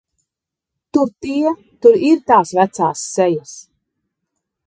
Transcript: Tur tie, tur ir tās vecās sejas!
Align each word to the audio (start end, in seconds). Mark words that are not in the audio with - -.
Tur 0.97 1.11
tie, 1.25 1.51
tur 1.85 1.99
ir 2.09 2.23
tās 2.31 2.55
vecās 2.61 3.05
sejas! 3.19 3.55